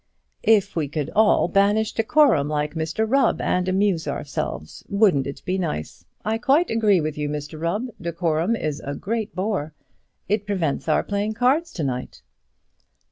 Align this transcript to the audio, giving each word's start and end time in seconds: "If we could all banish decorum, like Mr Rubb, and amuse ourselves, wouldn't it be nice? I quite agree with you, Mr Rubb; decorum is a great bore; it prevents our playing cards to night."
"If 0.41 0.75
we 0.75 0.87
could 0.87 1.11
all 1.11 1.47
banish 1.47 1.93
decorum, 1.93 2.47
like 2.47 2.73
Mr 2.73 3.05
Rubb, 3.07 3.39
and 3.39 3.67
amuse 3.67 4.07
ourselves, 4.07 4.83
wouldn't 4.89 5.27
it 5.27 5.43
be 5.45 5.59
nice? 5.59 6.05
I 6.25 6.39
quite 6.39 6.71
agree 6.71 6.99
with 6.99 7.19
you, 7.19 7.29
Mr 7.29 7.61
Rubb; 7.61 7.85
decorum 8.01 8.55
is 8.55 8.81
a 8.83 8.95
great 8.95 9.35
bore; 9.35 9.75
it 10.27 10.47
prevents 10.47 10.87
our 10.89 11.03
playing 11.03 11.35
cards 11.35 11.71
to 11.73 11.83
night." 11.83 12.23